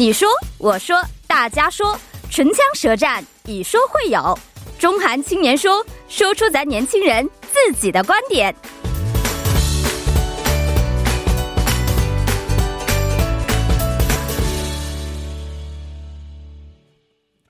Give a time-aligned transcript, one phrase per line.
[0.00, 1.98] 你说，我说，大家说，
[2.30, 4.38] 唇枪舌战，以说会友。
[4.78, 8.54] 中韩青年说，说出咱年轻人自己的观点。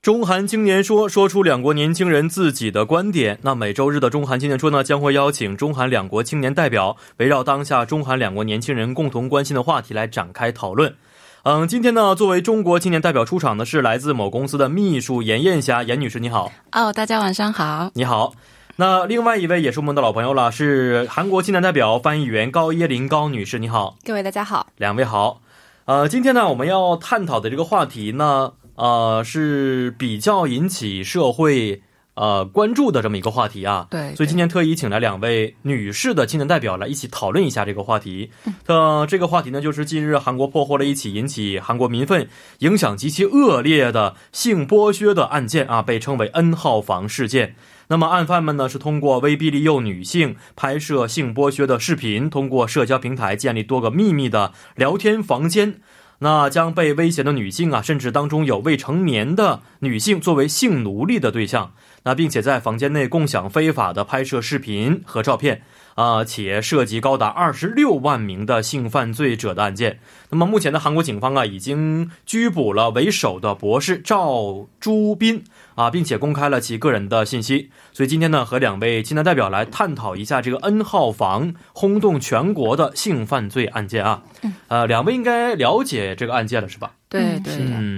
[0.01, 3.37] 中韩青年说，说出两国年轻人自己的观点。
[3.43, 10.95] 那每周日的中韩青年说呢，将会邀请中韩两国青年代表，围绕当下中韩两国年轻人共同关心的话题来展开讨论。
[11.43, 16.51] 嗯，今天呢，作为中国青年代表出场的是来自某公司的秘书严艳霞，严女士，你好。
[16.73, 17.91] 哦，大家晚上好。
[17.93, 18.33] 你好。
[18.75, 23.95] 那另外一位也是我们的老朋友了，是韩国青年代表翻译员高耶林高女士，你好。
[24.03, 24.67] 各位大家好。
[24.75, 25.39] 两位好。
[25.85, 31.81] 呃，今天呢，我们要探讨的这个话题呢，呃，是比较引起社会。
[32.19, 38.29] 呃，关注的这么一个话题啊，对，所以今天特意请来两位女士的青年代表来一起讨论一下这个话题。
[38.65, 42.27] 呃， 这个话题呢，就是近日韩国破获了一起引起韩国民愤、
[42.57, 47.55] 影响极其恶劣的性剥削的案件啊，被称为 N 号房事件。
[47.87, 55.75] 那么案犯们呢，是通过威逼利诱女性拍摄性剥削的视频，通过社交平台建立多个秘密的聊天房间。
[56.21, 61.71] 那将被威胁的女性啊，甚至当中有未成年的女性作为性奴隶的对象。
[62.09, 65.61] 那并且在房间内共享非法的拍摄视频和照片，
[65.93, 69.99] 啊，且涉及高达二十六万名的性犯罪者的案件。
[70.31, 75.43] 那么目前的韩国警方啊，已经拘捕了为首的博士赵朱斌
[75.75, 77.69] 啊，并且公开了其个人的信息。
[77.93, 84.23] 所以今天呢，和两位青年代表来探讨一下这个 N 号房轰动全国的性犯罪案件啊。
[84.67, 86.93] 呃，两位应该了解这个案件了是吧？
[87.07, 87.88] 对对对。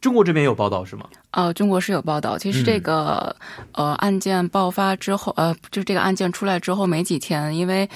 [0.00, 1.04] 中国这边有报道是吗？
[1.32, 2.36] 呃，中国是有报道。
[2.36, 3.34] 其实这个
[3.72, 7.88] 呃案件爆发之后，呃，就是这个案件出来之后没几天，因为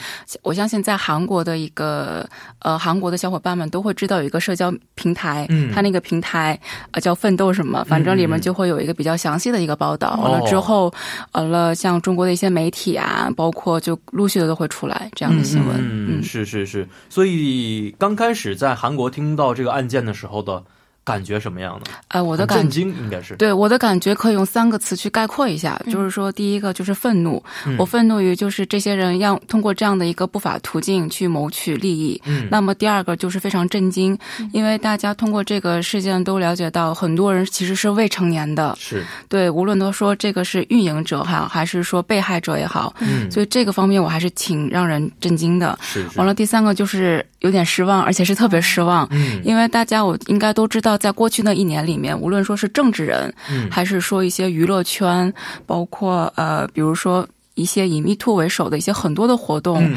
[0.43, 6.59] 我相信在韩国的一个呃韩国的小伙伴们都会知道有一个社交平台，嗯，它那个平台
[6.93, 10.21] 呃叫奋斗什么，反正里面就会有一个比较详细的一个报道。
[10.23, 10.93] 完了之后，
[11.33, 15.77] 完了像中国的一些媒体啊，包括就陆续的都会出来这样的新闻。
[15.81, 16.87] 嗯，是是是。
[17.09, 20.63] 所以刚开始在韩国听到这个案件的时候的。
[21.05, 21.91] 感觉什么样的？
[22.09, 27.43] 哎，我的震惊应该是对我的感觉可以用三个词去概括一下，就是说，第一个就是愤怒，
[27.79, 32.19] 我愤怒于就是这些人要通过这样的一个不法途径去谋取利益。
[32.25, 34.19] 嗯，那么第二个就是非常震惊，
[34.53, 38.75] 因为大家通过这个事件都了解到，很多人其实是未成年的。
[38.81, 45.79] 是对，无论都说这个是运营者哈，还是说被害者也好，嗯，所以这个方面我还是挺让人震惊的。
[45.83, 49.07] 是完了，第三个就是有点失望，而且是特别失望。
[49.11, 50.94] 嗯，因为大家我应该都知道。
[50.99, 53.33] 在过去那一年里面，无论说是政治人，
[53.71, 55.33] 还是说一些娱乐圈，
[55.67, 59.95] 包括呃，比如说一些以 Me Too 为首的一些很多的活动，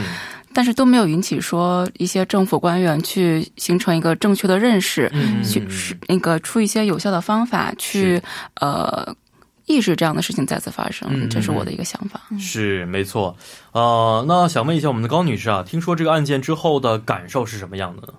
[0.54, 5.12] 但是都没有引起说一些政府官员去形成一个正确的认识，
[5.44, 5.66] 去
[6.08, 8.22] 那个出一些有效的方法去
[8.56, 9.16] 呃
[9.66, 11.30] 抑制这样的事情再次发生。
[11.30, 12.22] 这是我的一个想法。
[12.40, 13.36] 是没错。
[13.72, 18.14] 呃，那想问一下我们的高女士啊，听说这个案件之后的感受是什么样的呢？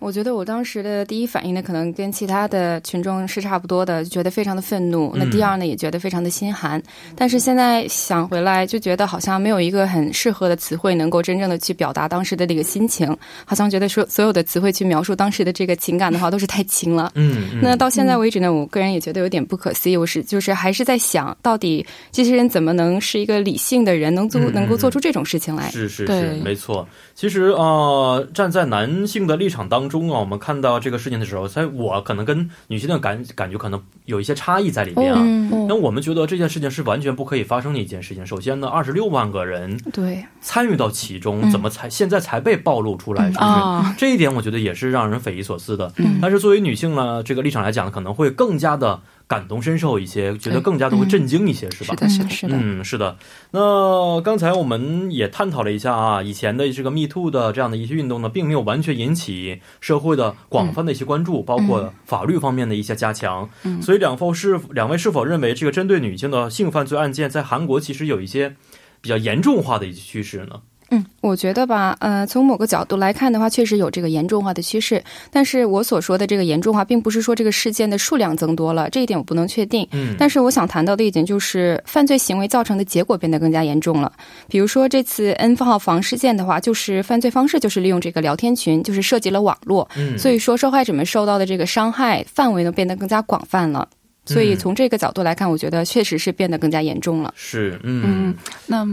[0.00, 5.14] 我觉得我当时的第一反应呢，可能跟其他的群众是差不多的，觉得非常的愤怒。
[5.16, 6.82] 那第二呢，也觉得非常的心寒。
[7.16, 13.16] 但是现在想回来，就觉得好像没有一个很适合的词汇能够真正的去表达当时的这个心情。
[13.46, 17.10] 好像觉得说所有的词汇去描述当时的这个情感的话，都是太轻了。
[17.14, 17.58] 嗯。
[17.62, 19.96] 那到现在为止呢，我个人也觉得有点不可思议。
[19.96, 25.70] 我是就是还是在想到底这些人怎么能是一个理性的人，能做能够做出这种事情来？
[25.70, 26.86] 是是是，没错。
[27.14, 29.94] 其实呃，站在男性的立场当中。
[29.94, 35.20] 中啊，我们看到这个事情的时候，所以我可能跟女性的感感觉可能有一些差异在里面啊。
[35.68, 38.26] 那我们觉得这件事情是完全不可以发生的一件事情。
[38.26, 43.30] 首先呢，二十六万个人对参与到其中，怎么才现在才被暴露出来？
[43.30, 43.94] 是不是？
[43.96, 45.92] 这一点我觉得也是让人匪夷所思的。
[46.20, 49.00] 但是作为女性呢，这个立场来讲，可能会更加的。
[49.26, 51.96] 感同身受一些，觉得更加的会震惊一些，是吧？
[51.96, 52.56] 是的，是的，是的。
[52.60, 53.16] 嗯，是的。
[53.50, 63.48] 那刚才我们也探讨了一下啊，以前的这个 Me Too 的这样的一些运动呢，并没有完全引起社会的广泛的一些关注，包括法律方面的一些加强。
[63.62, 68.54] 嗯，所以两否是两位是否认为这个针对女性的性犯罪案件在韩国其实有一些
[69.00, 70.60] 比较严重化的一些趋势呢？
[70.94, 75.02] 嗯，我觉得吧，呃，从某个角度来看的话，确实有这个严重化的趋势。
[75.30, 79.86] 但是我所说的这个严重化，并不是说这个事件的数量增多了，这一点我不能确定。
[79.92, 84.12] 嗯，但是我想谈到的一点就是，犯罪行为造成的结果变得更加严重了。
[84.48, 89.88] 比如说这次 N 号房事件的话，就是犯罪方式就是利用这个聊天群，就是涉及了网络。
[89.96, 93.88] 嗯，所以说受害者们受到的这个伤害范围呢，变得更加广泛了。
[94.26, 97.32] 所以从这个角度来看，我觉得确实是变得更加严重了。
[97.36, 98.34] 是，嗯，
[98.66, 98.86] 那。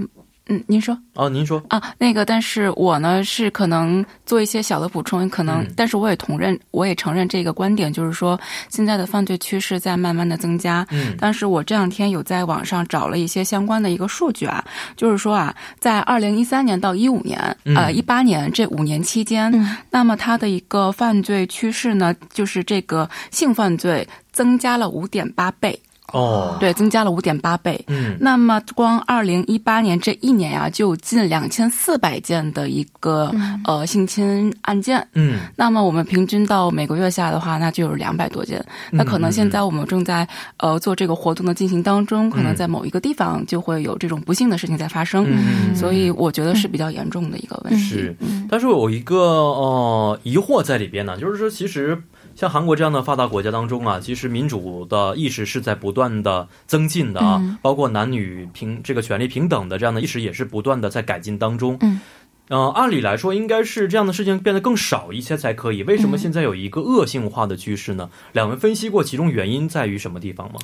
[0.48, 0.98] 嗯，您说。
[1.14, 1.64] 啊，您说。
[1.70, 5.74] 啊，那个，但是我呢是可能做一些小的补充，可能，嗯。
[5.78, 8.40] 但是我也同认，我也承认这个观点，就是说
[8.70, 10.86] 现在的犯罪趋势在慢慢的增加。
[10.90, 11.16] 嗯。
[11.20, 14.64] 但是我这两天有在网上找了一些相关的一个数据啊，
[14.98, 25.80] 就是说啊，在二零一三年到一五年，嗯呃，一八年这五年期间，嗯那么它的一个犯罪趋势呢，就是这个性犯罪增加了五点八倍，
[26.12, 27.84] 哦，对，增加了五点八倍。
[27.88, 33.32] 嗯那么，光二零一八年这一年呀、就有近两千四百件的一个、
[33.66, 35.06] 呃性侵案件。
[35.14, 38.64] 嗯那么我们平均到每个月下的话，那就有两百多件。
[38.92, 40.28] 那可能现在我们正在
[40.58, 45.26] 呃做这个活动的进行当中，可能在某一个地方就会有这种不幸的事情在发生。
[45.28, 47.80] 嗯所以我觉得是比较严重的一个问题。
[47.82, 48.16] 是，
[48.50, 52.02] 但是有一个呃疑惑在里边呢，就是说，其实
[52.36, 61.78] 像韩国这样的发达国家当中啊，其实民主的意识是在不断的增进的啊，嗯包括男女平这个权利平等的这样的意识也是不断的在改进当中。
[61.82, 62.00] 嗯。
[62.48, 65.84] 呃，按理来说，应该是这样的事情变得更少一些才可以。
[65.84, 68.10] 为什么嗯现在有一个恶性化的趋势呢？
[68.34, 70.60] 两位分析过其中原因在于什么地方吗？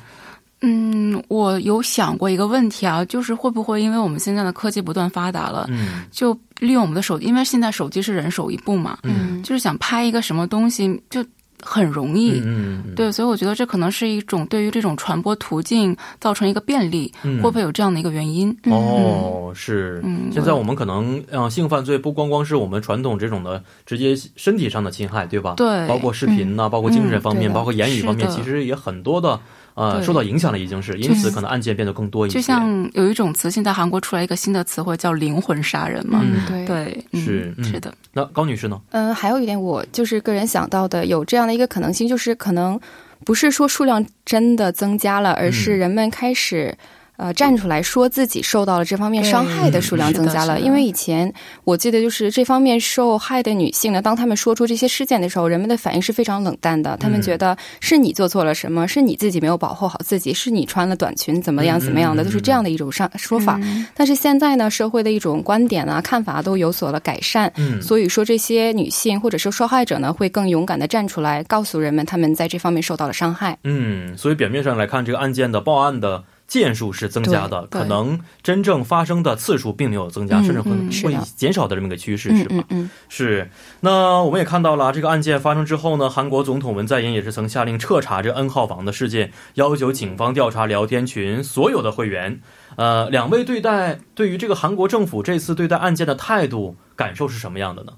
[0.60, 11.24] 嗯，我有想过一个问题啊，就是会不会因为我们现在的科技不断发达了，嗯就利用我们的手机，因为现在手机是人手一部嘛，嗯就是想拍一个什么东西就
[11.62, 12.40] 很容易。
[12.44, 18.54] 嗯嗯，对，所以我觉得这可能是一种对于这种传播途径造成一个便利，嗯会不会有这样的一个原因？
[18.64, 20.00] 哦，是。
[20.04, 25.54] 嗯现在我们可能，呃，性犯罪不光光是我们传统这种的直接身体上的侵害，对吧？
[25.56, 29.38] 对包括视频呐、包括精神方面，嗯包括言语方面，其实也很多的，
[29.74, 32.34] 呃，受到影响了，已经是，因此可能案件变得更多一些。
[32.34, 36.20] 就像有一种词，现在韩国出来一个新的词汇叫“灵魂杀人”嘛。
[36.22, 36.66] 嗯对。
[36.66, 38.80] 对，嗯是嗯是的，那高女士呢？
[38.90, 42.78] 嗯，还有一点，我就是个人想到的，有这样的一个可能性，就是可能
[43.24, 46.76] 不是说数量真的增加了，而是嗯人们开始。
[47.18, 51.30] 呃，站出来说自己受到了这方面伤害的数量增加了，因为以前
[51.64, 63.60] 我记得就是这方面受害的女性呢，当她们说出这些事件的时候，人们的反应是非常冷淡的，她们觉得是你做错了什么，是你自己没有保护好自己，是你穿了短裙怎么样怎么样的，嗯嗯嗯就是这样的一种上说法。
[63.96, 67.82] 但是现在呢，社会的一种观点啊、看法都有所了改善，嗯。
[67.82, 73.58] 所以说这些女性或者是受害者呢，会更勇敢的站出来，告诉人们她们在这方面受到了伤害。
[73.64, 82.64] 嗯，所以表面上来看，这个案件的报案的件数是增加的，可能真正发生的次数并没有增加，嗯甚至会、会嗯是的减少的这么一个趋势，嗯是吧？
[83.08, 83.50] 是，
[83.80, 92.40] 那我们也看到了这个案件发生之后呢，韩国总统文在寅也是曾下令彻查这 N 号房的事件，要求警方调查聊天群所有的会员。
[92.76, 97.92] 呃，两位对待对于这个韩国政府这次对待案件的态度感受是什么样的呢？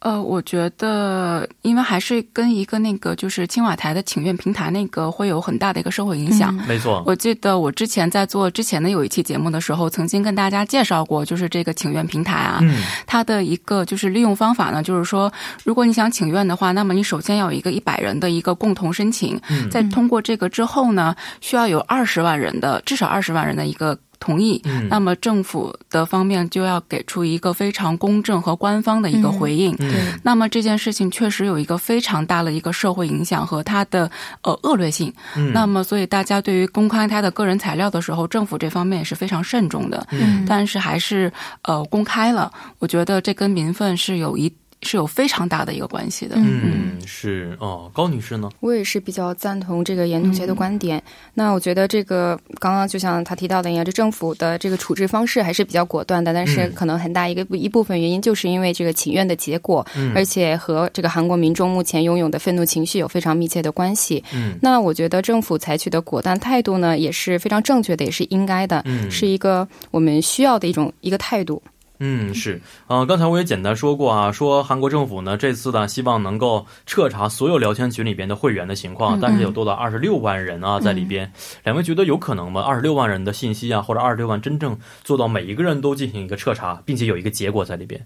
[0.00, 6.54] 呃，我觉得，因为还是跟一个那个就是青瓦台的请愿平台那个会有很大的一个社会影响。
[6.66, 15.30] 没错，我记得我之前在做之前的有一期节目的时候，曾经跟大家介绍过，就是这个请愿平台啊，嗯它的一个就是利用方法呢，就是说，
[15.64, 23.98] 如果你想请愿的话，那么你首先要有一个一百人的一个共同申请，嗯在通过这个之后呢，需要有二十万人的至少二十万人的一个。
[24.20, 29.74] 同意，嗯那么政府的方面就要给出一个非常公正和官方的一个回应。
[29.80, 34.08] 嗯那么这件事情确实有一个非常大的一个社会影响和它的
[34.42, 35.12] 呃恶劣性。
[35.36, 40.06] 嗯那么所以大家对于公开他的个人材料的时候，政府这方面也是非常慎重的。
[40.10, 41.32] 嗯但是还是
[41.62, 44.52] 呃公开了，我觉得这跟民愤是有一
[44.82, 46.36] 是有非常大的一个关系的。
[46.38, 48.50] 嗯，是哦，高女士呢？
[48.60, 51.02] 我也是比较赞同这个严同学的观点。
[51.34, 64.24] 那我觉得这个刚刚就像他提到的一样，这政府的这个处置方式还是比较果断的，但是嗯可能很大一个一部分原因就是因为这个请愿的结果，嗯而且和这个韩国民众目前拥有的愤怒情绪有非常密切的关系。
[64.34, 71.62] 嗯那我觉得政府采取的果断态度呢，也是非常正确的，也是应该的，嗯是一个我们需要的一种一个态度。
[72.02, 81.30] 嗯，是，呃，刚才我也简单说过啊，说韩国政府呢这次呢希望能够彻查所有聊天群里边的会员的情况，嗯但是有多达二十六万人啊在里边，
[81.62, 82.62] 两位觉得有可能吗？
[82.62, 88.00] 二十六万人的信息啊，或者二十六万真正做到每一个人都进行一个彻查，并且有一个结果在里边。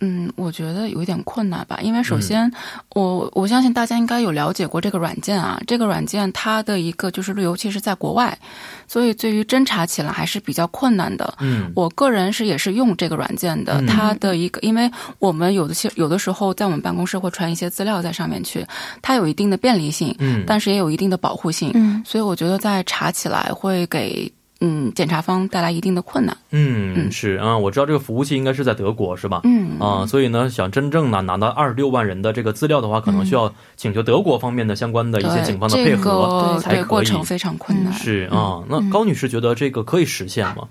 [0.00, 2.50] 嗯，我觉得有一点困难吧，因为首先，
[2.94, 8.36] 我我相信大家应该有了解过这个软件啊，这个软件它的一个就是，尤其是在国外，
[8.86, 11.34] 所以对于侦查起来还是比较困难的。
[11.40, 11.72] 嗯。
[11.74, 13.86] 我个人是也是用这个软件的，嗯。
[13.86, 18.64] 它的一个，因为我们有的些有的时候在我们办公室会传一些资料在上面去，
[19.02, 22.02] 它有一定的便利性，嗯，但是也有一定的保护性，嗯。
[22.06, 26.36] 所以我觉得在查起来会给嗯检查方带来一定的困难。
[26.50, 29.40] 嗯是啊、我知道这个服务器应该是在德国是吧？
[29.44, 36.84] 嗯啊、所以呢，想真正呢拿到二十六万人的这个资料的话，可能需要请求德国方面的相关的一些警方的配合这个对才可以。
[36.84, 37.92] 过程非常困难。
[37.92, 40.68] 是啊、那高女士觉得这个可以实现吗？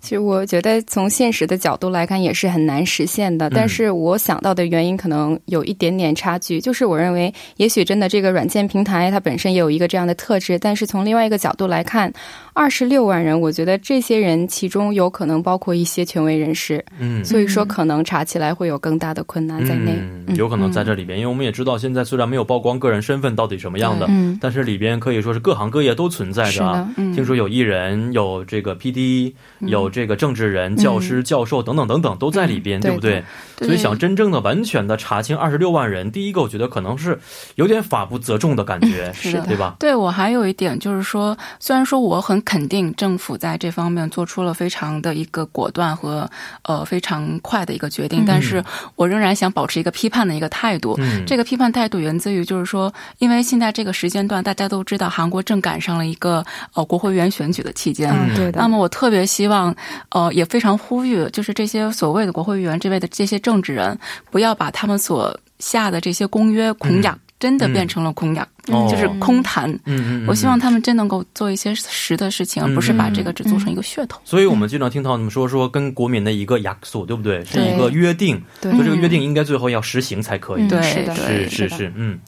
[0.00, 12.12] 其实我觉得从现实的角度来看也是很难实现的，但是我想到的原因可能有一点点差距，就是我认为也许真的这个软件平台它本身也有一个这样的特质，但是从另外一个角度来看，
[12.52, 24.38] 二十六万人，我觉得这些人其中有可能包括一些权威人士，嗯，所以说可能查起来会有更大的困难在内，嗯有可能在这里边，因为我们也知道现在虽然没有曝光个人身份到底什么样的，嗯。
[24.40, 29.87] 但是里边可以说是各行各业都存在着啊，听说有艺人，有这个 PD，有。
[29.88, 33.24] 这个政治人、教师、教授等等等等都在里边，对不对？
[33.58, 37.18] 所以想真正的、完全的查清二十六万人，第一个我觉得可能是
[37.56, 39.76] 有点法不责众的感觉，是对吧？
[39.78, 46.28] 对我还有一点就是说，虽然说我很肯定政府在这方面做出了非常的一个果断和
[46.62, 48.62] 呃非常快的一个决定，但是
[48.96, 50.98] 我仍然想保持一个批判的一个态度。
[51.26, 58.60] 这个批判态度源自于就是说，因为现在这个时间段大家都知道，韩国正赶上了一个呃国会议员选举的期间，嗯对的。
[58.60, 59.74] 那么我特别希望。
[60.10, 63.98] 呃，也非常呼吁，就是这些所谓的国会议员这类的这些政治人，
[64.30, 68.46] 不要把他们所下的这些公约空讲，真的变成了空讲，
[68.90, 69.72] 就是空谈。
[69.86, 70.26] 嗯嗯。
[70.28, 74.20] 我希望他们真能够做一些实的事情，而不是把这个只做成一个噱头。
[74.22, 77.42] 所以我们经常听到你们说说跟国民的一个压缩，对不对？
[77.46, 78.38] 是一个约定。
[78.60, 78.70] 对。
[78.72, 80.68] 所以这个约定应该最后要实行才可以。
[80.68, 82.18] 对，是的，是是是，嗯。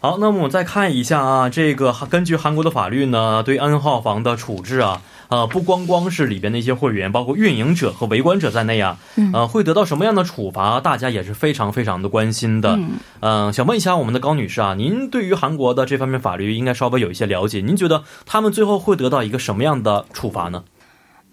[0.00, 5.00] 好，那么我们再看一下啊，这个根据韩国的法律呢，对 N 号房的处置啊。
[5.28, 8.98] 呃，不光光是里边的一些会员，包括运营者和围观者在内啊，
[9.32, 10.80] 呃，会得到什么样的处罚？
[10.80, 12.78] 大家也是非常非常的关心的。
[13.20, 20.64] 嗯，想问一下我们的高女士啊，您对于韩国的这方面法律应该稍微有一些了解，您觉得他们最后会得到一个什么样的处罚呢？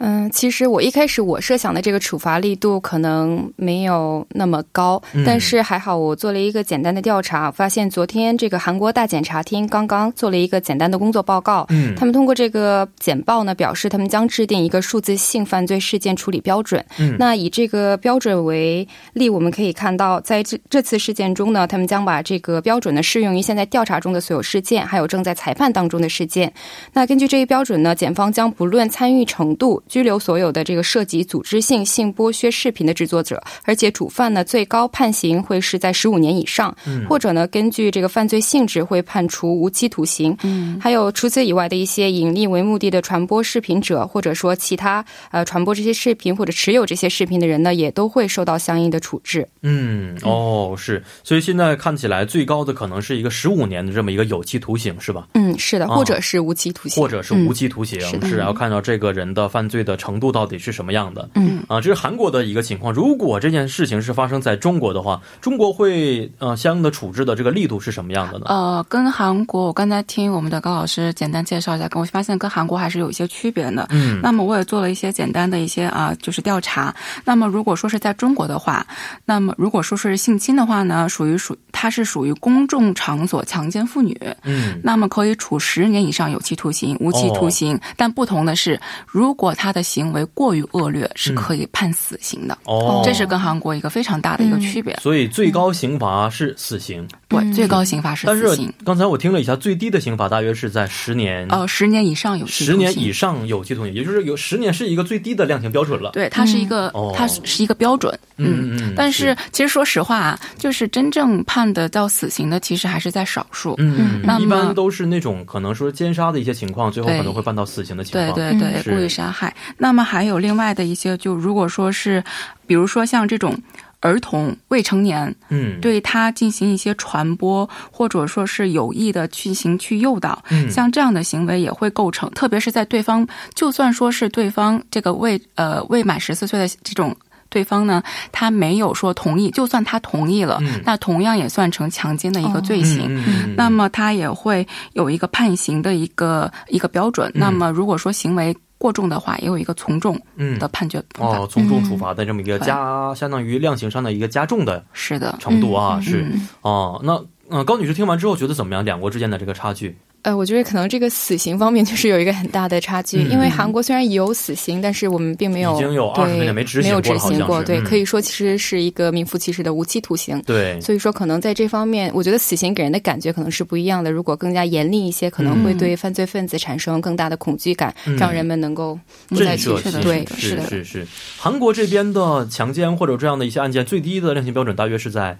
[0.05, 11.65] 嗯，其实我一开始我设想的这个处罚力度可能没有那么高，但是还好我做了一个简单的调查，发现昨天这个韩国大检察厅刚刚做了一个简单的工作报告。
[11.69, 16.83] 嗯，他们通过这个简报呢，表示他们将制定一个数字性犯罪事件处理标准。
[16.99, 26.51] 嗯，那以这个标准为例，我们可以看到，在这这次事件中呢，他们将把这个标准呢适用于现在调查中的所有事件，还有正在裁判当中的事件。
[26.91, 29.81] 那根据这一标准呢，检方将不论参与程度。
[29.93, 36.75] 拘留所有的这个涉及组织性性剥削视频的制作者，而且主犯呢最高判刑会是在十五年以上，
[37.07, 40.35] 或者呢根据这个犯罪性质会判处无期徒刑。
[40.41, 49.47] 嗯，还有除此以外的一些盈利为目的的传播视频者，或者说其他呃传播这些视频或者持有这些视频的人呢，也都会受到相应的处置。
[49.61, 55.27] 嗯，哦，是，所以现在看起来最高的可能是一个十五年的这么一个有期徒刑，是吧？
[55.35, 59.82] 嗯，是的，或者是无期徒刑，或者是无期徒刑，是要看到这个人的犯罪。
[59.83, 61.29] 的程度到底是什么样的？
[61.35, 62.93] 嗯啊，这是韩国的一个情况。
[62.93, 68.45] 如果这件事情是发生在中国的话，中国会呃相应的处置的这个力度是什么样的呢？
[68.47, 73.87] 呃，跟韩国，我刚才听我们的高老师简单介绍一下，我发现跟韩国还是有一些区别的。
[73.91, 76.93] 嗯，那么我也做了一些简单的一些啊，就是调查。
[77.23, 78.85] 那么如果说是在中国的话，
[79.25, 84.19] 那么如果说是性侵的话呢，属于属它是属于公众场所强奸妇女。
[84.43, 87.79] 嗯，那么可以处十年以上有期徒刑、无期徒刑。
[87.95, 92.57] 但不同的是，如果他的行为过于恶劣，是可以判死刑的。
[92.65, 94.97] 哦，这是跟韩国一个非常大的一个区别。
[95.01, 97.07] 所以最高刑罚是死刑。
[97.29, 98.71] 对，最高刑罚是死刑。
[98.83, 101.47] 刚才我听了一下，最低的刑罚大约是在十年。
[101.49, 102.65] 呃，十年以上有期。
[102.65, 106.11] 十年以上有期徒刑，也就是有十年是一个最低的量刑标准了。
[106.11, 108.17] 对，它是一个，它是一个标准。
[108.37, 108.93] 嗯嗯。
[108.95, 113.75] 但是其实说实话啊，就是真正判的到死刑的，其实还是在少数。
[113.77, 114.41] 嗯嗯。
[114.41, 118.33] 一般都是那种可能说奸杀的一些情况，最后可能会判到死刑的情况。
[118.33, 119.52] 对对对，故意杀害。
[119.77, 122.23] 那么还有另外的一些，就如果说是，
[122.65, 123.57] 比如说像这种
[123.99, 137.15] 儿童未成年，嗯，对他进行一些传播，或者说是有意的进行去诱导，嗯，像这样的行为也会构成，特别是在对方就算说是对方这个未呃未满十四岁的这种
[137.49, 147.31] 对方呢，他没有说同意，就算他同意了，那同样也算成强奸的一个罪行，那么他也会有一个判刑的一个一个标准。
[147.35, 148.53] 那么如果说行为，
[148.83, 150.19] 过重的话，也有一个从重
[150.59, 156.99] 的判决哦，从重处罚的这么一个加，相当于量刑上的一个加重的，是的程度啊，是哦。
[157.05, 158.83] 那呃，高女士听完之后觉得怎么样？
[158.83, 159.97] 两国之间的这个差距？
[160.23, 170.41] 呃，我觉得可能这个死刑方面 就是有一个很大的差距，因为韩国虽然有死刑，但是我们并没有已经有二十年没执行过，对，可以说其实是一个名副其实的无期徒刑。
[170.45, 174.11] 对，所以说可能在这方面，我觉得死刑给人的感觉可能是不一样的。
[174.11, 179.69] 如果更加严厉一些，可能会对犯罪分子产生更大的恐惧感，让人们能够不再去
[180.01, 181.07] 对，是的，是是。
[181.37, 185.37] 韩国这边的强奸或者这样的一些案件，最低的量刑标准大约是在。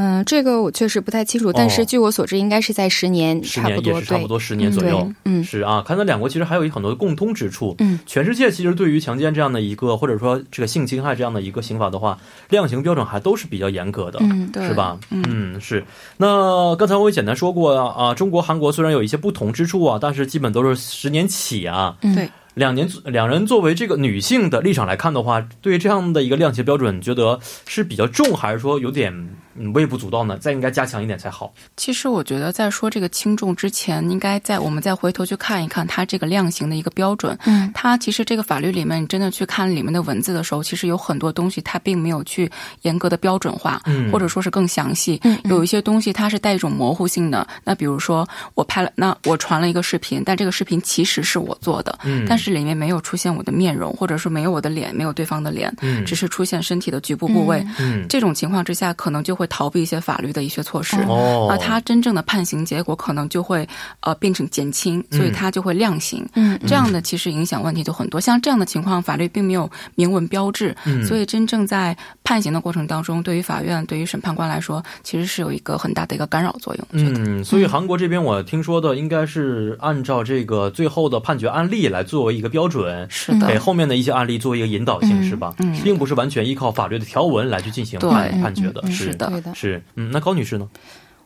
[0.00, 5.12] 嗯，这个我确实不太清楚，但是据我所知，应该是在十年，十年也是差不多十年左右。
[5.24, 7.74] 嗯，是啊，看到两国其实还有很多共通之处。
[7.80, 12.16] 嗯，全世界其实对于强奸这样的一个，或者说这个性侵害这样的一个刑法的话，
[12.48, 14.96] 量刑标准还都是比较严格的，嗯，是吧？
[15.10, 15.82] 嗯，是。
[16.18, 21.96] 那刚才我也简单说过啊，中国、韩国虽然有一些不同之处啊，但是基本都是十年起啊。
[22.00, 22.30] 对。
[22.54, 29.28] 两年两人作为这个女性的立场来看的话，对于这样的一个量刑标准，觉得是比较重，还是说有点？
[29.74, 31.52] 微不足道呢，再应该加强一点才好。
[31.76, 37.36] 其实我觉得，在说这个轻重之前，应该在我们再回头去看一看它这个量刑的一个标准。
[37.44, 42.50] 嗯，它其实这个法律里面，你真的去看里面的文字的时候，其实有很多东西它并没有去
[42.82, 45.20] 严格的标准化，嗯，或者说是更详细。
[45.24, 47.46] 嗯，有一些东西它是带一种模糊性的。
[47.64, 57.66] 那比如说，我拍了，那我传了一个视频，但这个视频其实是我做的，嗯，但是里面没有出现我的面容，或者说没有我的脸，没有对方的脸，嗯，只是出现身体的局部部位。
[57.78, 59.47] 嗯，这种情况之下，可能就会。
[59.48, 60.96] 逃避一些法律的一些措施，
[61.48, 63.68] 那他真正的判刑结果可能就会
[64.00, 66.24] 呃变成减轻，所以他就会量刑。
[66.34, 68.20] 嗯，这样的其实影响问题就很多。
[68.20, 70.76] 像这样的情况，法律并没有明文标志，
[71.06, 76.86] 所以真正在判刑的过程当中，对于法院、对于审判官来说，其实是有一个很大的一个干扰作用。
[76.92, 85.54] 嗯，所以韩国这边我听说的应该是按照这个最后的判决案例来作为一个标准，是的，给后面的一些案例做一个引导性，是吧？
[85.58, 89.27] 嗯，并不是完全依靠法律的条文来去进行判判决的，是的。
[89.54, 90.68] 是，嗯，那高女士呢？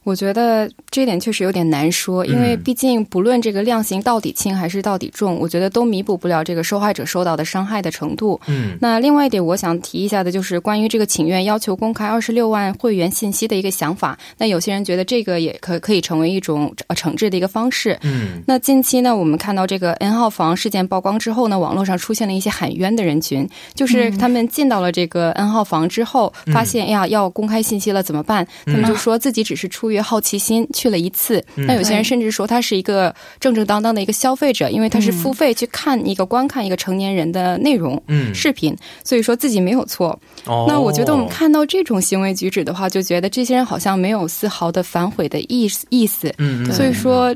[0.04, 8.40] 我觉得这一点确实有点难说，因为毕竟不论这个量刑到底轻还是到底重，我觉得都弥补不了这个受害者受到的伤害的程度。
[8.46, 14.18] 嗯，那另外一点我想提一下的就是关于这个请愿要求公开二十六万会员信息的一个想法。
[14.36, 17.96] 那有些人觉得这个也可可以成为一种呃惩治的一个方式。
[18.02, 28.44] 嗯，那近期呢，我们看到这个 N 号房事件曝光之后呢，网络上出现了一些喊冤的人群，就是他们进到了这个 N 号房之后，发现呀要公开信息了怎么办？
[28.66, 40.18] 他们就说自己只是出于好奇心去了一次，那有些人甚至说他是一个正正当当的一个消费者，因为他是付费去看一个观看一个成年人的内容嗯视频，所以说自己没有错。
[40.46, 46.32] 那我觉得我们看到这种行为举止的话，就觉得这些人好像没有丝毫的反悔的意思意思。
[46.38, 47.34] 嗯所以说，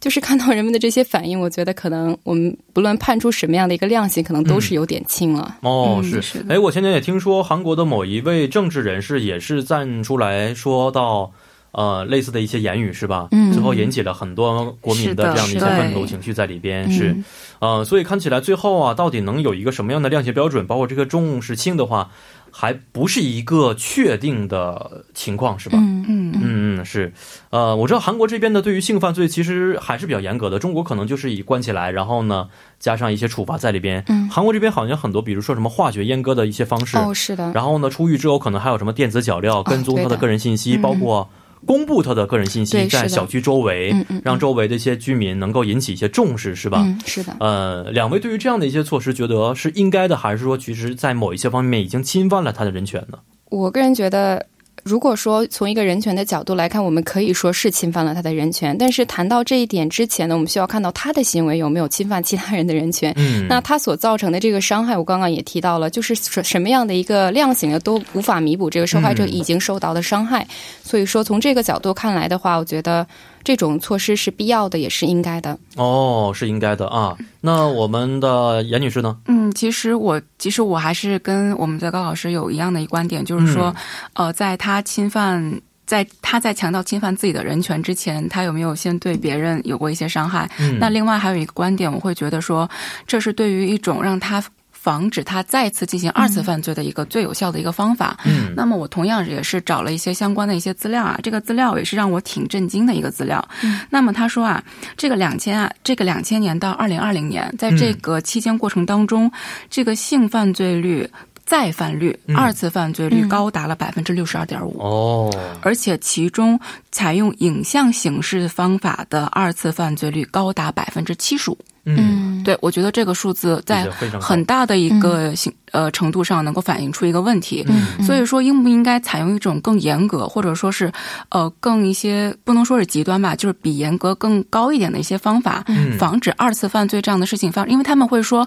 [0.00, 5.56] 就是看到人们的这些反应，我觉得可能我们不论判出什么样的一个量刑，可能都是有点轻了。
[5.62, 6.44] 哦，是。
[6.48, 11.30] 哎，我前天也听说韩国的某一位政治人士也是站出来说到。
[11.72, 13.28] 呃，类似的一些言语是吧？
[13.32, 17.16] 嗯，最后引起了很多国民的这样的一些愤怒情绪在里边，是，
[17.60, 22.10] 呃，所以看起来最后啊，到底能有一个什么样的量刑标准，包括这个重是轻的话，
[22.50, 25.78] 还不是一个确定的情况，是吧？
[25.78, 26.40] 嗯嗯嗯
[26.80, 27.12] 嗯，是，
[27.50, 32.48] 呃，我知道韩国这边的对于性犯罪其实还是比较严格的，中国可能就是以关起来，然后呢
[32.80, 34.02] 加上一些处罚在里边。
[34.08, 37.52] 嗯，韩国这边好像很多，比如说什么化学阉割的一些方式，哦，是的。
[37.52, 41.28] 然后呢，出狱之后可能还有什么电子脚镣跟踪他的个人信息，包括。
[41.66, 43.94] 公布他的个人信息在小区周围，
[44.24, 46.86] 让周围的一些居民能够引起一些重视，是吧？
[47.04, 47.36] 是的。
[47.40, 53.18] 呃，两位对于这样的一些措施，觉得是应该的，还是说其实，在某一些方面已经侵犯了他的人权呢？
[53.50, 54.46] 我个人觉得。
[54.88, 58.74] 如果说从一个人权的角度来看，我们可以说是侵犯了他的人权。
[58.78, 63.12] 但是谈到这一点之前呢，我们需要看到他的行为有没有侵犯其他人的人权。
[63.16, 70.46] 嗯，那他所造成的这个伤害，我刚刚也提到了，就是什么样的一个量刑的，都无法弥补这个受害者已经受到的伤害。
[70.82, 73.06] 所以说，从这个角度看来的话，我觉得。
[73.48, 75.58] 这种措施是必要的，也是应该的。
[75.76, 77.16] 哦，是应该的啊。
[77.40, 79.16] 那我们的严女士呢？
[79.24, 83.74] 嗯，其实我其实我还是跟我们的高老师有一样的一观点，就是说，
[84.12, 90.46] 呃，在他侵犯，在他在强调侵犯自己的人权之前，他有没有先对别人有过一些伤害？
[90.78, 92.68] 那另外还有一个观点，我会觉得说，
[93.06, 94.44] 这是对于一种让他。
[94.80, 98.16] 防止他再次进行二次犯罪的一个最有效的一个方法。
[98.24, 103.46] 嗯，那么我同样也是找了一些相关的一些资料啊，这个资料也是让我挺震惊的一个资料。
[103.62, 104.62] 嗯，那么他说啊，
[104.96, 109.30] 这个两千啊，这个两千年到二零二零年，在这个期间过程当中，
[109.68, 111.10] 这个性犯罪率、
[111.44, 114.78] 再犯率、二次犯罪率高达了百分之六十二点五。
[114.78, 116.58] 哦，而且其中
[116.92, 121.58] 采用影像形式方法的二次犯罪率高达百分之七十五。
[121.96, 123.88] 嗯，对，我觉得这个数字在
[124.20, 127.64] 很大的一个形呃程度上能够反映出一个问题。
[127.68, 130.92] 嗯，所以说应不应该采用一种更严格，或者说是
[131.30, 135.64] 呃更一些不能说是极端吧，就是比严格更高一点的一些方法，
[135.98, 137.70] 防止二次犯罪这样的事情发生？
[137.70, 138.46] 因为他们会说。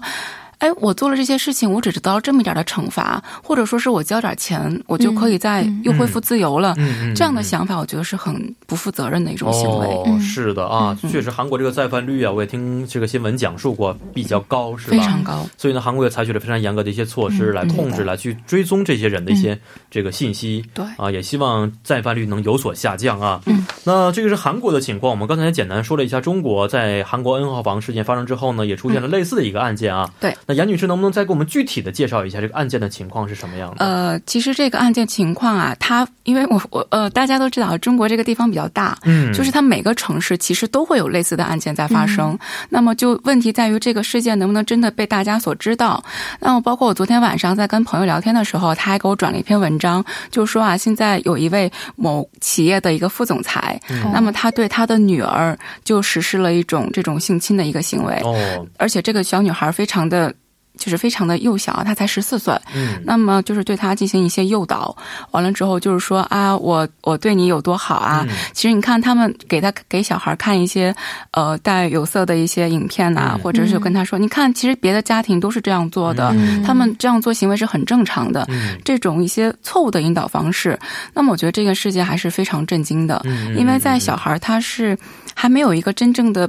[0.62, 6.72] 哎，我做了这些事情，我只得到这么一点的惩罚，或者说是我交点钱，我就可以再又恢复自由了。
[7.16, 8.32] 这样的想法，我觉得是很
[8.64, 9.88] 不负责任的一种行为。
[9.88, 14.96] 哦，是的啊，确实，韩国这个再犯率啊，我也听这个新闻讲述过，比较高，是吧？
[14.96, 15.44] 非常高。
[15.58, 19.58] 所以呢，韩国也采取了非常严格的一些措施来控制，来去追踪这些人的一些
[19.90, 20.64] 这个信息。
[20.72, 23.40] 对啊，也希望再犯率能有所下降啊。
[23.46, 25.10] 嗯，那这个是韩国的情况。
[25.10, 30.08] 我们刚才也简单说了一下，中国在韩国 N 号房事件发生之后呢，也出现了类似的一个案件啊。
[30.20, 33.84] 对，那严女士能不能再给我们具体的介绍一下这个案件的情况是什么样的？
[33.84, 42.38] 呃，其实这个案件情况啊，它因为我我呃，大家都知道中国这个地方比较大，嗯，就是它每个城市其实都会有类似的案件在发生。
[42.68, 46.04] 那么就问题在于这个事件能不能真的被大家所知道？
[46.38, 53.80] 那么包括我昨天晚上在跟朋友聊天的时候，他还给我转了一篇文章，就说啊，现在有一位某企业的一个副总裁，
[54.12, 60.34] 那么他对他的女儿就实施了一种这种性侵的一个行为，哦，而且这个小女孩非常的。
[60.78, 62.54] 就是非常的幼小，他才十四岁。
[62.74, 64.96] 嗯，那么就是对他进行一些诱导，
[65.30, 68.26] 完了之后就是说啊，我我对你有多好啊？
[68.52, 70.94] 其实你看他们给他给小孩看一些
[71.32, 78.46] 呃带有色的一些影片呐，或者是跟他说，你看，其实别的家庭都是这样做的，他们这样做行为是很正常的。
[78.84, 80.78] 这种一些错误的引导方式，
[81.14, 83.22] 那么我觉得这个事件还是非常震惊的，
[83.56, 84.98] 因为在小孩他是
[85.34, 86.48] 还没有一个真正的。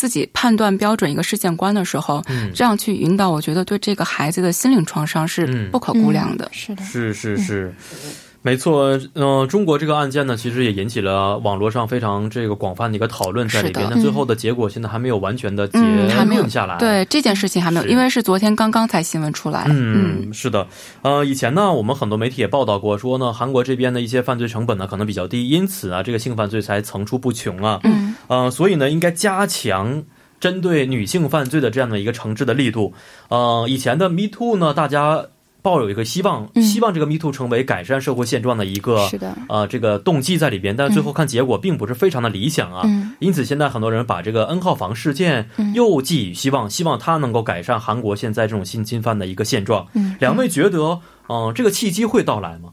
[0.00, 6.48] 自己判断标准一个事件观的时候，这样去引导，我觉得对这个孩子的心灵创伤是不可估量的。
[6.52, 7.74] 是的，是是是。
[8.42, 13.86] 没错，嗯，中国这个案件呢，其实也引起了网络上非常这个广泛的一个讨论在里边。
[13.90, 16.78] 那最后的结果现在还没有完全的结论下来。
[16.78, 19.66] 对这件事情还没有，因为是昨天刚刚才新闻出来。
[19.68, 20.66] 嗯，是的，
[21.02, 27.78] 呃，以前呢，我们很多媒体也报道过，说呢，韩国这边的一些犯罪成本呢可能比较低，因此啊，这个性犯罪才层出不穷啊。
[27.84, 30.02] 嗯，呃，所以呢，应该加强
[30.40, 32.94] 针对女性犯罪的这样的一个惩治的力度。
[33.28, 35.26] 呃，以前的 Me Too 呢，大家。
[35.62, 42.82] 抱有一个希望，希望这个 Me Too 成为改善社会现状的一个是的呃这个动机在里边，但最后看结果并不是非常的理想啊。
[43.18, 49.86] 因此现在很多人把这个 N 号房事件又寄予希望，希望它能够改善韩国现在这种性侵犯的一个现状。
[50.18, 52.70] 两位觉得，嗯，这个契机会到来吗？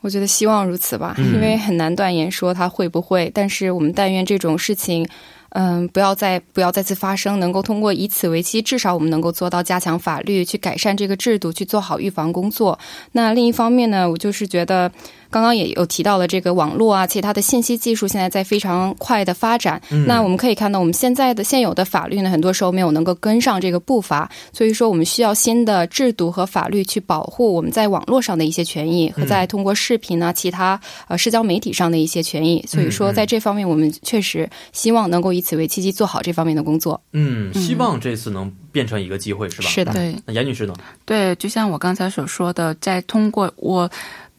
[0.00, 5.06] 我觉得希望如此吧，因为很难断言说它会不会，但是我们但愿这种事情。
[5.50, 12.78] 嗯，不要再不要再次发生，能够通过以此为期，至少我们能够做到加强法律，去改善这个制度，去做好预防工作。
[13.12, 14.90] 那另一方面呢，我就是觉得。
[15.30, 19.80] 刚刚也有提到了这个网络啊，其他的信息技术现在在非常快的发展。
[20.06, 24.30] 那我们可以看到，我们现在的现有的法律呢，很多时候没有能够跟上这个步伐。
[24.52, 32.64] 所以说，我们需要新的制度和法律去保护我们在网络上的一些权益，和在通过视频啊、其他呃社交媒体上的一些权益。
[32.66, 37.00] 所以说，在这方面，我们确实希望能够以此为契机做好这方面的工作。
[37.12, 39.68] 嗯，希望这次能变成一个机会，是吧？
[39.68, 39.92] 是的。
[39.92, 40.14] 对。
[40.24, 40.74] 那严女士呢？
[41.04, 43.90] 对，就像我刚才所说的，在通过我。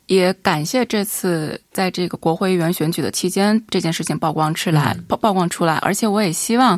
[0.09, 5.75] 也感谢这次在这个国会议员选举的期间，这件事情曝光出来，曝曝光出来。
[5.75, 6.77] 而且我也希望，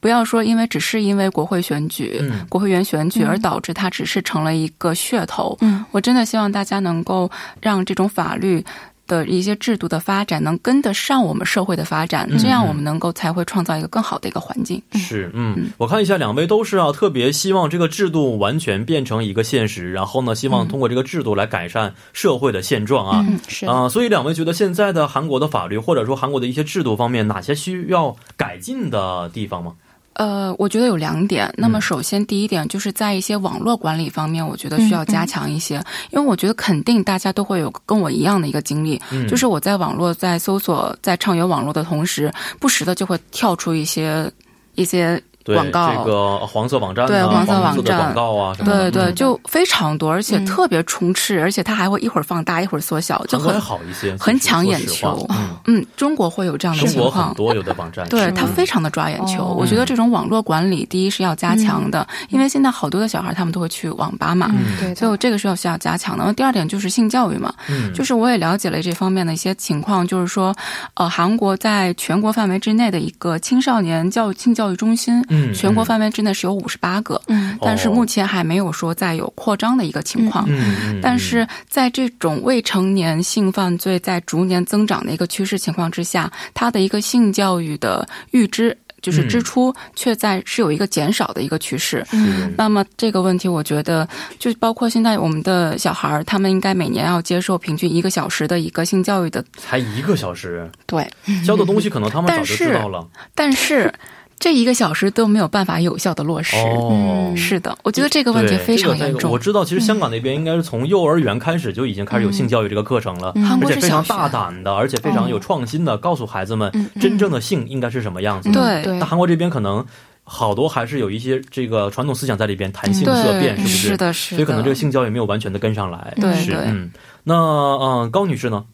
[0.00, 5.56] 不要说因为只是因为国会选举、国会议员选举而导致它只是成了一个噱头。
[5.60, 8.64] 嗯，我真的希望大家能够让这种法律。
[9.06, 14.82] 的一些制度的发展能跟得上我们社会的发展，这样我们能够才会创造一个更好的一个环境。
[14.94, 23.24] 是，嗯，我看一下，两位都是啊，特别希望这个制度完全变成一个现实，然后呢，希望通过这个制度来改善社会的现状啊。
[23.28, 29.72] 嗯是啊，所以两位觉得现在的韩国的法律或者说韩国的一些制度方面，哪些需要改进的地方吗？
[30.16, 31.52] 呃，我觉得有两点。
[31.56, 35.76] 那么，首先第一点就是在一些网络管理方面，我觉得需要加强一些。
[36.10, 44.30] 因为我觉得肯定大家都会有跟我一样的一个经历，就是我在网络在搜索在畅游网络的同时，不时的就会跳出一些
[44.74, 45.22] 一些。
[45.54, 55.26] 广告这个黄色网站，对黄色网站广告啊，对对，就非常多，而且特别充斥，而且它还会一会儿放大，一会儿缩小，就很好一些，很抢眼球。
[55.66, 59.44] 嗯，中国会有这样的情况，多有的网站， 对它非常的抓眼球。
[59.44, 66.32] 我觉得这种网络管理，第一是要加强的，因为现在好多的小孩他们都会去网吧嘛，对，所以这个是要需要加强的。
[66.34, 67.52] 第二点就是性教育嘛，
[67.94, 70.54] 就是我也了解了这方面的一些情况，就是说，
[70.94, 76.06] 呃，韩国在全国范围之内的一个青少年教育性教育中心，嗯，全国范围。
[76.16, 101.06] 之内是有五十八个，嗯，但是目前还没有说再有扩张的一个情况，嗯，但是在这种未成年性犯罪在逐年增长的一个趋势情况之下，它的一个性教育的预支就是支出却在是有一个减少的一个趋势，嗯，那么这个问题我觉得就包括现在我们的小孩儿，他们应该每年要接受平均一个小时的一个性教育的，才一个小时，对，
[101.44, 103.92] 教的东西可能他们早就知道了，但是。
[104.38, 106.56] 这一个小时都没有办法有效的落实。
[106.56, 109.30] 哦，是的，我觉得这个问题非常严重。
[109.30, 116.70] 我知道，其实香港那边应该是从幼儿园开始就已经开始有性教育这个课程了，而且非常大胆的，而且非常有创新的，告诉孩子们
[117.00, 118.50] 真正的性应该是什么样子。
[118.52, 119.84] 对，但韩国这边可能。
[120.28, 123.76] 好多还是有一些这个传统思想在里边，谈性色变，是不是？
[123.76, 124.36] 是的，是的。
[124.36, 126.12] 所以可能这个性教育没有完全的跟上来。
[126.16, 126.56] 对对。
[126.64, 126.90] 嗯，
[127.22, 128.64] 那嗯，高女士呢？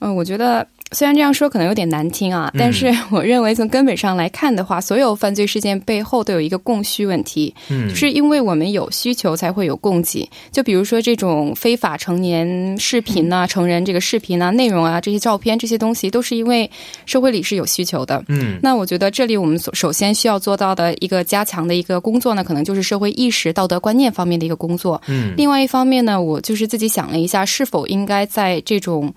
[0.00, 0.66] 嗯，我觉得。
[0.92, 10.28] 虽然这样说可能有点难听啊，但是 我认为从根本上来看的话，所有犯罪事件背后都有一个供需问题，嗯，就是因为我们有需求才会有供给。
[10.50, 16.70] 就比如说这种非法成年视频呐、成人这个视频啊、内容啊、这些照片这些东西，都是因为
[17.06, 18.22] 社会里是有需求的。
[18.28, 25.00] 嗯，那我觉得这里我们所首先需要做到的一个加强的一个工作呢，可能就是社会意识、道德观念方面的一个工作。
[25.08, 29.12] 嗯，另外一方面呢，我就是自己想了一下，是否应该在这种。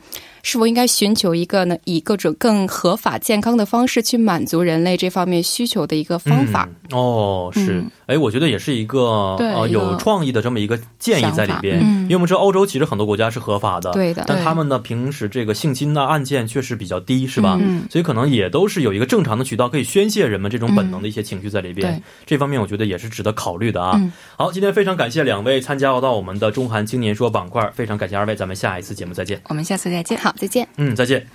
[0.45, 6.69] 是否应该寻求一个呢，以各种更合法、健康的方式去满足人类这方面需求的一个方法？
[6.91, 7.83] 哦，是。
[8.05, 11.79] 哎，我觉得也是一个呃有创意的这么一个建议在里边。
[12.03, 14.23] 因为我们知道欧洲其实很多国家是合法的，对的。
[14.27, 17.57] 但他们呢，平时这个性侵的案件确实比较低，是吧？
[17.59, 17.87] 嗯。
[17.89, 21.99] 所以可能也都是有一个正常的渠道可以宣泄人们这种本能的一些情绪在里边。
[22.23, 23.99] 这方面我觉得也是值得考虑的啊。
[24.37, 29.41] 好，今天非常感谢两位参加到我们的中韩青年说板块，非常感谢二位，咱们下一次节目再见。
[29.49, 30.15] 我们下次再见。
[30.19, 30.34] 好。
[30.35, 30.67] 再见。
[30.77, 31.25] 嗯，再见。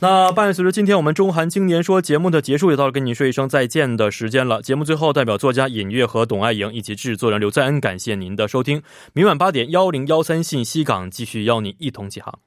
[0.00, 4.62] 那伴随着今天我们中韩青年说节目的结束，也到了跟您说一声再见的时间了。
[4.62, 8.82] 节目最后，代表作家尹月和董爱莹以及制作人刘在恩，感谢您的收听。
[9.12, 12.38] 明晚八点幺零幺三信息港继续邀您一同起航。